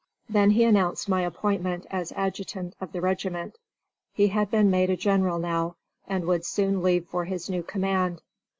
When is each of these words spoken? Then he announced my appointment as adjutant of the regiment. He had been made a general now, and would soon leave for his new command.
Then 0.27 0.49
he 0.49 0.63
announced 0.63 1.07
my 1.07 1.21
appointment 1.21 1.85
as 1.91 2.11
adjutant 2.15 2.73
of 2.81 2.91
the 2.91 3.01
regiment. 3.01 3.59
He 4.11 4.29
had 4.29 4.49
been 4.49 4.71
made 4.71 4.89
a 4.89 4.97
general 4.97 5.37
now, 5.37 5.75
and 6.07 6.25
would 6.25 6.43
soon 6.43 6.81
leave 6.81 7.05
for 7.05 7.25
his 7.25 7.51
new 7.51 7.61
command. 7.61 8.23